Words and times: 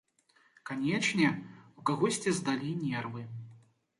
Канечне, 0.69 1.27
у 1.81 1.85
кагосьці 1.91 2.33
здалі 2.39 2.71
нервы. 2.87 3.21